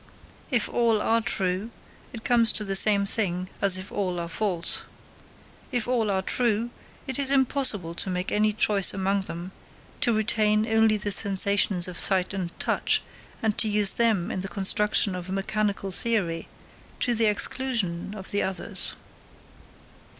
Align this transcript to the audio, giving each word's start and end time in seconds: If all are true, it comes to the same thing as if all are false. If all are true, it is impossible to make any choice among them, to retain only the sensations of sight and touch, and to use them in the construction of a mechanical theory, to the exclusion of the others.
If 0.49 0.67
all 0.67 0.99
are 0.99 1.21
true, 1.21 1.69
it 2.11 2.23
comes 2.23 2.51
to 2.53 2.63
the 2.63 2.75
same 2.75 3.05
thing 3.05 3.49
as 3.61 3.77
if 3.77 3.91
all 3.91 4.19
are 4.19 4.27
false. 4.27 4.81
If 5.71 5.87
all 5.87 6.09
are 6.09 6.23
true, 6.23 6.71
it 7.05 7.19
is 7.19 7.29
impossible 7.29 7.93
to 7.93 8.09
make 8.09 8.31
any 8.31 8.51
choice 8.51 8.95
among 8.95 9.25
them, 9.25 9.51
to 9.99 10.11
retain 10.11 10.65
only 10.67 10.97
the 10.97 11.11
sensations 11.11 11.87
of 11.87 11.99
sight 11.99 12.33
and 12.33 12.49
touch, 12.59 13.03
and 13.43 13.55
to 13.59 13.69
use 13.69 13.91
them 13.91 14.31
in 14.31 14.41
the 14.41 14.47
construction 14.47 15.13
of 15.13 15.29
a 15.29 15.33
mechanical 15.33 15.91
theory, 15.91 16.47
to 17.01 17.13
the 17.13 17.25
exclusion 17.27 18.15
of 18.15 18.31
the 18.31 18.41
others. 18.41 18.93